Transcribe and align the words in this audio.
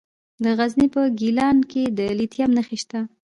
د 0.43 0.45
غزني 0.57 0.87
په 0.95 1.01
ګیلان 1.19 1.57
کې 1.71 1.83
د 1.97 1.99
لیتیم 2.17 2.49
نښې 2.57 2.77
شته. 2.81 2.99